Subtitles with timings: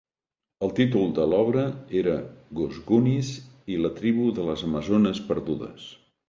[0.67, 1.65] El títol de l'obra
[2.01, 2.15] era
[2.61, 3.29] "Gousgounis
[3.75, 5.87] i la tribu de les amazones perdudes".